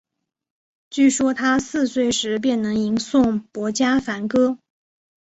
[0.89, 4.57] 据说他四岁时便能吟诵薄伽梵歌。